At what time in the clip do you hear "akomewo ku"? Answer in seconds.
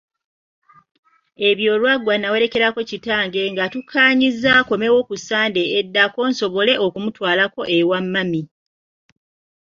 4.61-5.15